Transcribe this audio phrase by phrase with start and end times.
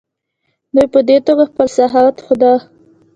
[0.75, 2.53] دوی په دې توګه خپل سخاوت ښوده.